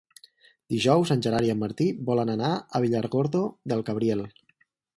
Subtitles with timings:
[0.73, 4.25] Dijous en Gerard i en Martí volen anar a Villargordo del Cabriel.